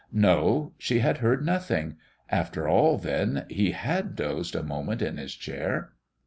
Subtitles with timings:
[0.11, 1.97] No, she had heard nothing.
[2.31, 5.93] After all, then, he had dozed a moment in his chair....